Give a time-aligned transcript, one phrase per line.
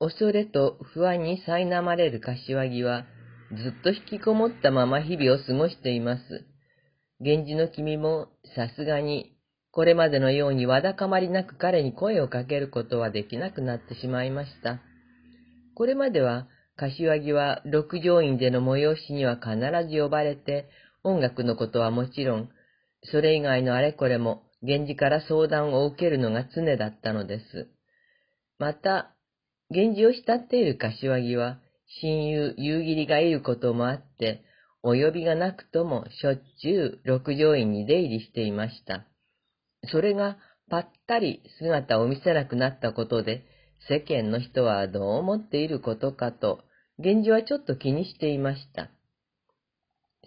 [0.00, 3.04] 恐れと不安に苛まれる柏木は、
[3.52, 6.46] ずっと引きこもったまま日々を過ごしています。
[7.20, 9.36] 源氏の君もさすがに、
[9.72, 14.80] これまでのようにわだかまりなく彼に声をかけることはできなくなってしまいました。
[15.74, 19.58] これまでは、柏木は六条院での催しには必
[19.90, 20.70] ず呼ばれて、
[21.04, 22.48] 音楽のことはもちろん、
[23.12, 27.68] それ以外のあれこれも、源氏から相談を受けるのが常だったのです。
[28.58, 29.14] また、
[29.70, 31.58] 源氏を慕っている柏木は、
[32.02, 34.44] 親友、夕霧がいることもあって、
[34.82, 39.06] お呼びがなくともしょっちゅう六条院に出入りしていました。
[39.92, 40.38] それが
[40.70, 43.44] ぱったり姿を見せなくなったことで、
[43.88, 46.60] 世間の人はどう思っていることかと、
[46.98, 48.90] 源氏はちょっと気にしていました。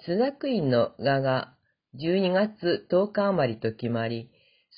[0.05, 1.53] 朱雀院の画が
[1.95, 4.29] 12月10日余りと決まり、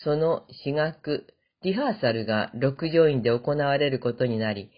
[0.04, 1.35] その私学、
[1.66, 4.70] リハーサルが六条院で行われることになり、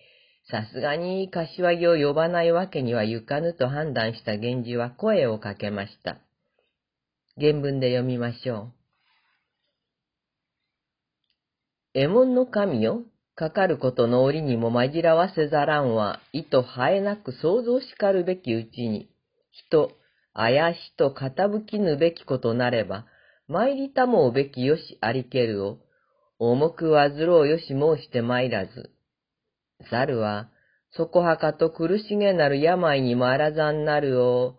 [0.49, 6.19] さすがに柏木を呼ばないわけにはいかぬと判断した源氏は声をかけました。
[7.37, 8.73] 原文で読みましょう。
[11.93, 13.01] 右門の神よ、
[13.35, 19.09] かかることの折にも紛らわせざらんは、意図生えなく想像しかるべきうちに、
[19.51, 19.91] 人、
[20.33, 23.07] あやしと傾きぬべきことなれば、
[23.49, 25.79] 参りたもうべきよしありけるを、
[26.39, 28.91] 重くわずろうよし申して参らず。
[29.89, 30.49] 猿は、
[30.91, 34.55] そこはかと苦しげなる病にもあらざんなるを、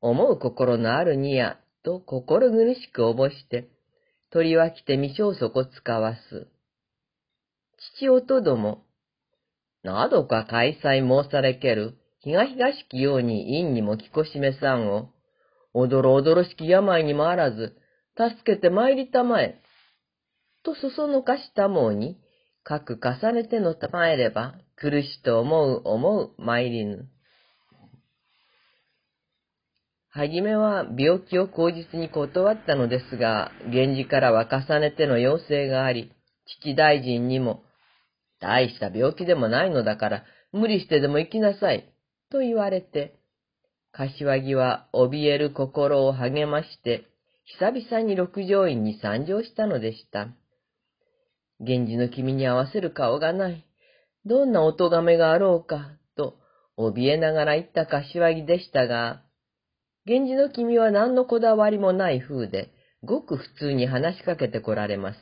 [0.00, 3.68] 思う心のあるにや、と心苦しくおぼして、
[4.30, 6.48] 取り分きて未消息使わす。
[7.98, 8.84] 父音ども、
[9.82, 15.10] などか開催申されける、東がしきように院にも聞こしめさんを、
[15.74, 17.76] おどろおどろしき病にもあらず、
[18.16, 19.60] 助けて参りたまえ。
[20.64, 22.18] とそそのかしたもうに、
[22.64, 27.08] く重ねてのたまえれば、苦しと思う思う参りぬ。
[30.08, 36.12] はじめは病気を口実に断ったのですが、源氏からは重ねての要請があり、
[36.62, 37.62] 父大臣にも、
[38.40, 41.92] 大した病気でもないのだから、無理してでも行きなさい、
[42.30, 43.16] と言われて、
[43.92, 47.06] 柏木は怯える心を励まして、
[47.58, 50.28] 久々に六条院に参上したのでした。
[51.64, 53.64] 源氏の君に合わせる顔がない。
[54.26, 56.36] どんなお咎めがあろうか、と、
[56.78, 59.22] 怯えながら言った柏木でしたが、
[60.06, 62.70] 源氏の君は何のこだわりもない風で、
[63.02, 65.18] ごく普通に話しかけてこられます。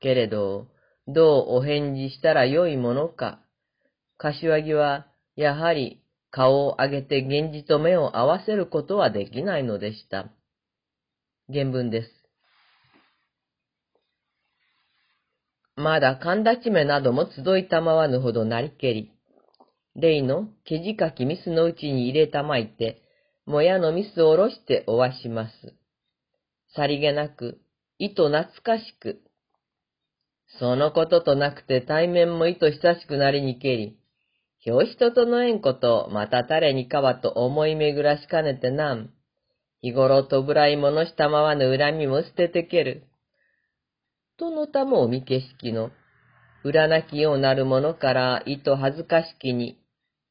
[0.00, 0.66] けれど、
[1.06, 3.40] どうお返事したらよいものか。
[4.16, 5.06] 柏木は、
[5.36, 10.30] やはり、顔を上げて源氏と目を合わせることはできないのでした。
[11.50, 12.17] 原文です。
[15.78, 19.12] まだ神立ち目なども集いたまわぬほどなりけり、
[19.94, 23.00] 例の毛じかきミスのうちに入れたまいて、
[23.46, 25.52] もやのミスを下ろしておわします。
[26.74, 27.60] さりげなく、
[27.98, 29.20] 意図懐かしく、
[30.58, 33.98] そのこととなくて対面も意図親しくなりにけり、
[34.66, 39.10] 表人との縁ことを、また誰にかはと思い巡らしかねてなん、
[39.80, 43.07] 日頃とぶらいものしたまわぬ恨みも捨ててける。
[44.38, 45.90] とのたもおみけしきの、
[46.62, 49.80] 裏なきようなるものから意図恥ずかしきに、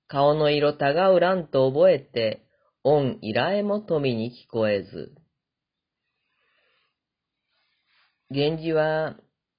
[0.07, 2.41] 顔の色たがうらんと覚えて、
[2.84, 5.13] 恩依頼も富に聞こえず。
[8.29, 9.17] 源氏は、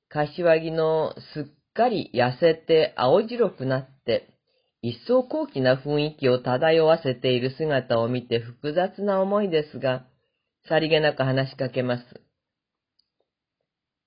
[0.09, 1.45] 柏木のすっ
[1.75, 4.31] かり痩せて青白くなって、
[4.81, 10.07] 一層高貴な雰囲気を漂わせている姿を見て複雑な思いですが、
[10.69, 12.28] さりげなく話しかけます。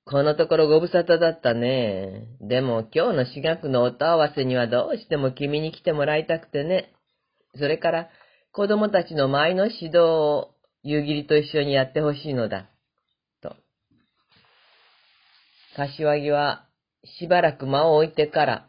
[0.06, 2.28] このところご無沙汰だったね。
[2.42, 6.92] でも今日の私学の音合わせにはどうしても君に来てもらいたくてね。
[7.56, 8.10] それから
[8.52, 12.70] 子供たちの舞の指導を夕霧と一緒にやってほしいのだ。
[13.42, 13.56] と。
[15.76, 16.66] 柏木は
[17.20, 18.68] しばらく間を置いてから、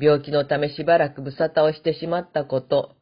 [0.00, 2.94] 病気のためしばらく無沙汰をしてしまったこと、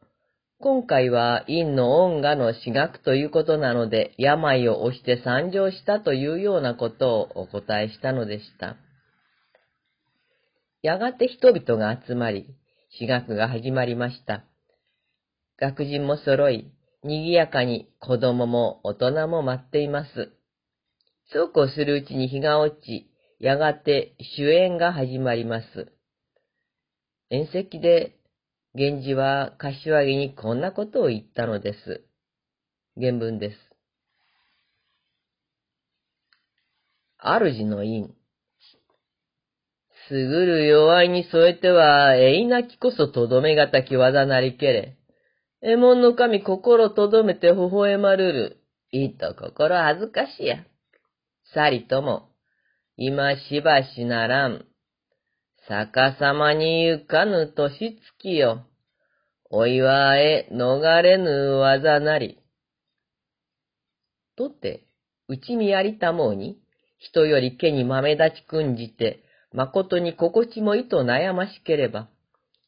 [0.63, 8.77] 今回は陰の音画の私学ということなので、病を押して参上したというようなことをお答えしたのでした。
[10.83, 12.45] やがて人々が集まり、
[12.91, 14.43] 私学が始まりました。
[15.59, 16.71] 学人も揃い、
[17.03, 20.31] 賑やかに子供も大人も待っています。
[21.33, 23.09] そうこうするうちに日が落ち、
[23.39, 25.91] やがて主演が始まります。
[27.31, 28.20] 宴席で
[28.73, 32.05] 源氏は柏木にこんなことを言ったのです。
[32.97, 33.57] 原文です。
[37.19, 38.13] 主の因。
[40.07, 44.97] すぐる弱いに添えては、えいなきこそとどめがたき技なりけれ。
[45.61, 48.57] えもんの神心とどめて微笑まるる。
[48.91, 50.65] いいと心恥ずかしや。
[51.53, 52.29] さりとも、
[52.97, 54.65] 今しばしならん。
[55.69, 58.65] 逆さまにゆかぬ年月よ。
[59.51, 62.39] お祝え逃れぬ技なり。
[64.35, 64.87] とて、
[65.27, 66.57] うちみやりたもうに、
[66.97, 69.23] 人より毛に豆立ちくんじて、
[69.53, 72.09] 誠に心地もいと悩ましければ、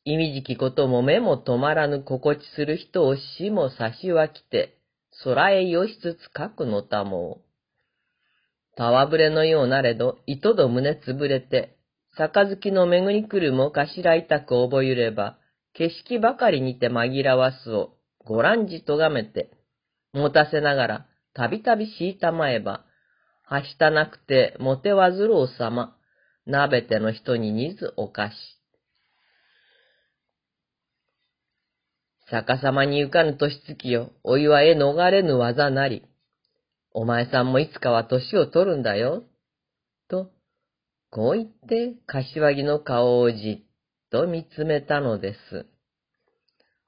[0.05, 4.77] 意味じきことも目も止まらぬ心地する人を死も差しはきて、
[5.23, 8.77] 空へよしつつ書くのたもう。
[8.77, 11.77] たわぶれのようなれど、糸ど胸つぶれて、
[12.15, 15.37] 杯のめぐり来るもかしらいたく覚ゆれば、
[15.73, 19.49] 景色ばかりにて紛らわすを、ご覧じとがめて、
[20.13, 22.85] 持たせながら、たびたび敷いたまえば、
[23.43, 25.97] はしたなくてもてわずろうさま、
[26.45, 28.33] なべての人に似ずおかし。
[32.31, 36.03] 逆さまにゆかぬ年月よ、お祝いへ逃れぬ技なり。
[36.91, 39.23] お前さんもいつかは年を取るんだよ。
[41.13, 43.65] こう言って、柏木の顔をじっ
[44.09, 45.67] と見つめたのです。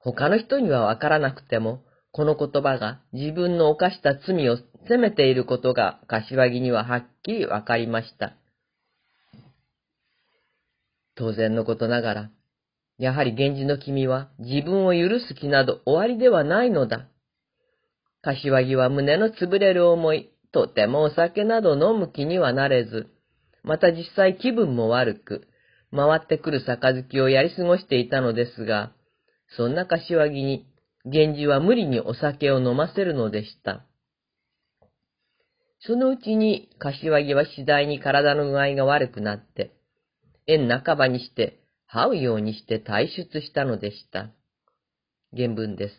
[0.00, 4.56] 他の人にはわからなくても、この言葉が自分の犯した罪を
[4.88, 8.34] 責めていることが柏木にははっきりわかりました。
[11.14, 12.30] 当然のことながら、
[12.98, 17.06] やはり源氏の君は自分を許す気など終わりではないのだ。
[18.22, 23.12] 柏木は胸の潰れる思い、とてもお酒など飲む気にはなれず、
[23.66, 25.48] また実際気分も悪く、
[25.90, 28.92] 回ってくる杯をやり過ごしていたのですが、
[29.56, 30.66] そんな柏木に、
[31.04, 33.84] 源氏は無理にお酒を飲ませるのでした。
[35.80, 39.72] そのうちに柏木は次第に体の具合が悪くなって、
[40.46, 41.60] 縁半ばにして
[41.92, 44.30] 這うようにして退出したのでした。
[45.36, 45.94] 原文です。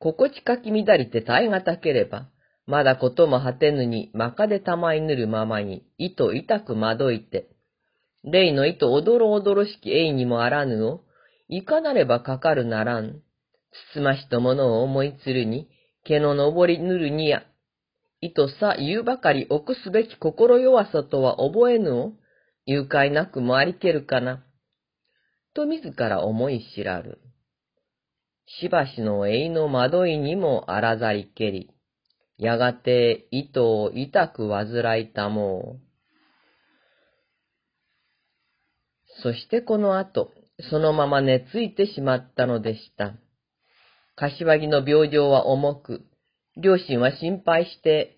[0.00, 2.28] 心地かき乱りて耐え難ければ、
[2.70, 7.48] まだことも果てぬに、まかでたまいぬるままに、糸痛くまどいて、
[8.22, 11.00] 霊の糸おどろおどろしき栄にもあらぬを、
[11.48, 13.22] いかなればかかるならん。
[13.92, 15.68] つつましとものを思いつるに、
[16.04, 17.42] 毛の登りぬるにや、
[18.20, 22.12] 糸さ言うばかり臆すべき心弱さとは覚えぬを、
[22.66, 24.44] 誘拐なくもありけるかな。
[25.54, 27.18] と自ら思い知らる。
[28.60, 31.72] しばしの栄の惑いにもあらざりけり、
[32.40, 35.80] やがて糸を痛く患いたもう。
[39.22, 40.32] そしてこの後、
[40.70, 43.12] そのまま寝ついてしまったのでした。
[44.16, 46.06] 柏木の病状は重く、
[46.56, 48.16] 両親は心配して、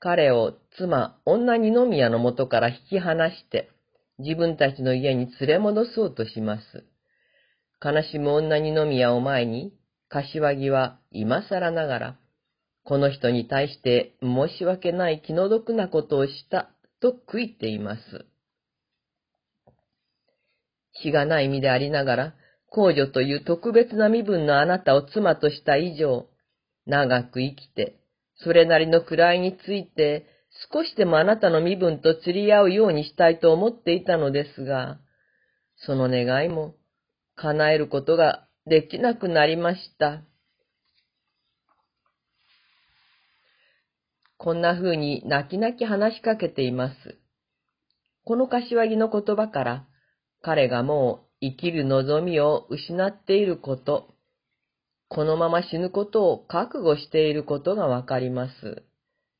[0.00, 3.70] 彼を妻、女二宮の元から引き離して、
[4.18, 6.84] 自分たちの家に連れ戻そうとします。
[7.82, 9.72] 悲しむ女二宮を前に、
[10.10, 12.18] 柏木は今更ながら、
[12.84, 16.70] この人に対して申し訳ない気の毒なことをした
[17.00, 18.00] と悔いています。
[21.02, 22.34] 死がない身でありながら、
[22.68, 26.26] 公女という特別な身分のあなたを妻とした以上、
[26.86, 28.00] 長く生きて、
[28.36, 30.26] それなりの位について、
[30.72, 34.98] 少しでもあなたの身分と釣り合うようにしたいと思っていたのですが、
[35.76, 36.74] その願いも
[37.36, 40.22] 叶えることができなくなりました。
[44.42, 46.94] こんな風に泣き泣き話しかけています。
[48.24, 49.86] この柏木の言葉から、
[50.42, 54.08] 彼がもう生きる望みを失っていること、
[55.06, 58.82] このまま死ぬことを覚悟していることがわかります。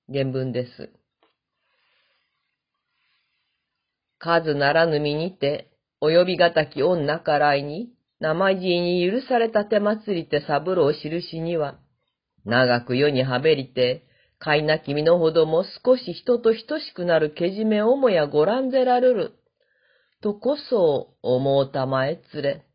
[0.09, 0.93] 原文です。
[4.21, 7.89] 数ならぬ身にて、及びがたき女からいに、
[8.21, 11.81] 生地に許された手祭りて三郎印には、
[12.45, 14.07] 長く世にはべりて、
[14.43, 19.33] かいな君のほども少し人と等しくなるけじめおもやごらんぜらるる、
[20.21, 22.67] とこそ思うたまえつれ。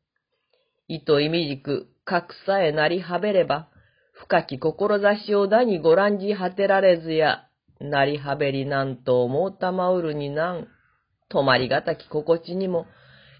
[0.87, 3.67] 糸意味じく、格さえなりはべれば、
[4.13, 7.49] 深き志をだにごらんじ果てられずや、
[7.81, 10.69] なりはべりなんと思うたまうるになん、
[11.29, 12.85] 止まりがたき心地にも、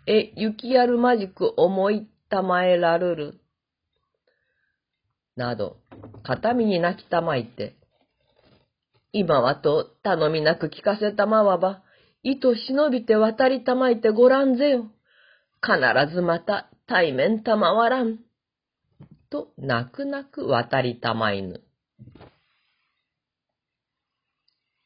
[0.06, 3.40] え、雪やるまじく思いたまえらるる。
[5.38, 5.78] など、
[6.24, 7.77] 片身に泣きたまいて、
[9.18, 11.82] 今はと頼みなく聞かせたまわば、
[12.22, 14.92] 糸忍びて渡りたまいてごらんぜよ。
[15.60, 18.20] 必ずまた対面たまわらん。
[19.32, 21.62] と泣く泣く渡りたまいぬ。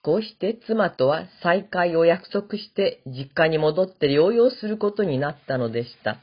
[0.02, 6.20] こうして妻とは再会を約束して実家に戻って療養することになったのでした。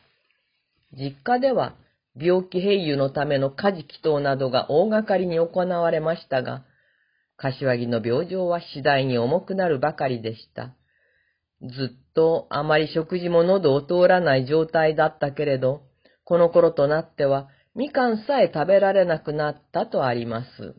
[0.94, 1.74] 実家では
[2.16, 6.64] 病気併誘のための家事祈祷などが大掛かりに行われましたが、
[7.38, 10.74] 柏木の病状は次第に重くなるばかりでした。
[11.62, 15.82] ずっとあまり食事も喉を通らない状態だったけれど、
[16.24, 20.74] この頃となってはみかんさえ食べられなくなったとあります。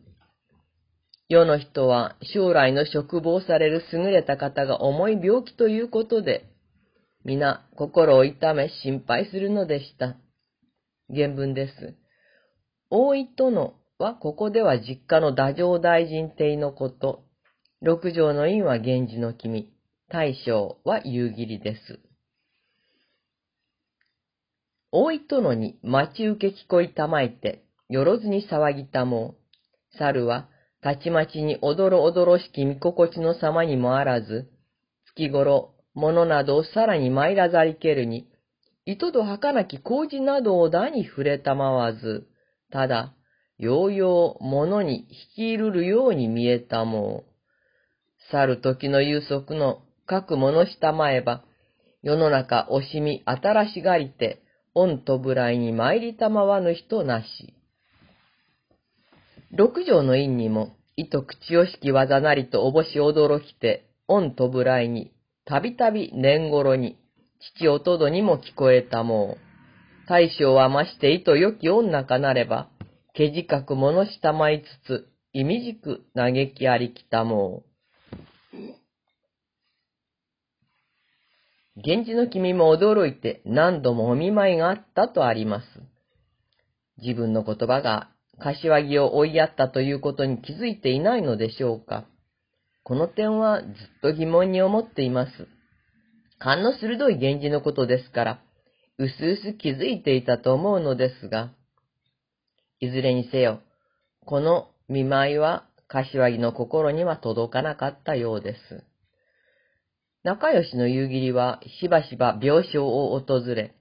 [1.30, 6.50] 世の人は将来の職望される優れた方が重い病気ということで、
[7.24, 10.16] 皆心を痛め心配するのでした。
[11.08, 11.94] 原文です。
[12.90, 17.22] 大井殿はここでは実家の太政大臣邸のこと、
[17.82, 19.74] 六条の院は源氏の君、
[20.08, 22.00] 大将は夕霧です。
[24.90, 29.34] 大井殿に待ち受け聞こいたまいて、よろずに騒ぎたも
[29.94, 29.98] う。
[29.98, 30.48] 猿は、
[30.80, 34.50] たちまちにおどろおどろしき見心地の様にもあらず、
[35.14, 38.26] 月頃、物などをさらに参らざりけるに、
[38.86, 42.26] 糸と儚き麹などをだに触れたまわず、
[42.72, 43.14] ただ、
[43.60, 47.30] ようよう物に引き入るように見えたもう。
[48.32, 51.44] 去る時の有足の各物したまえば、
[52.02, 54.42] 世の中惜しみ新しがりて、
[54.74, 57.54] 御とぶらいに参りたまわぬ人なし。
[59.52, 65.12] 六条の院にも、糸口を引き技なりとおぼし驚きて、御とぶらいに、
[65.44, 66.96] たびたび年頃に、
[67.58, 70.08] 父おとどにも聞こえたもう。
[70.08, 72.69] 大将はまして糸良き女かなれば、
[73.14, 77.70] けじかく物したまいつつ、意味じく嘆きありきたもう。
[81.76, 85.64] 源氏の君も驚いて何度もお見舞いがあったとあります。
[86.98, 92.04] 自分の言葉が柏木を追いやったということに気づいていないのでしょうか。
[92.82, 95.30] この点はずっと疑問に思っています。
[96.38, 98.40] 勘の鋭い源氏のことですから、
[98.98, 101.52] うすうす気づいていたと思うのですが、
[102.80, 103.60] いずれにせよ、
[104.24, 108.84] この見舞いは柏木の心には届かなかったようです。
[110.24, 113.74] 仲良しの夕霧はしばしば病床を訪れ、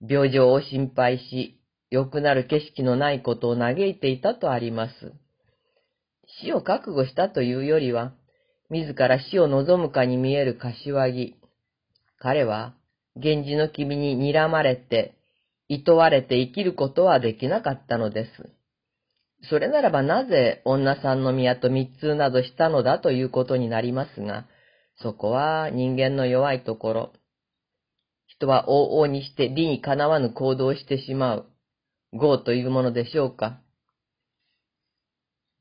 [0.00, 5.12] 病状を心配し、良くなる景色のないことを嘆いていたとあります。
[6.42, 8.14] 死を覚悟したというよりは、
[8.70, 11.36] 自ら死を望むかに見える柏木。
[12.18, 12.74] 彼は、
[13.16, 15.14] 源氏の君に睨まれて、
[15.82, 18.30] 厭われて生きることはできなかったのです。
[19.48, 24.46] それならばなぜ女さんの宮と密通などしたのだということになりますが、
[25.02, 27.12] そこは人間の弱いところ。
[28.26, 31.46] 人は往々にして理にかなわぬ行動をしてしまう。
[32.12, 33.60] 業というものでしょうか。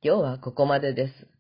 [0.02, 1.33] 今日はここまでです。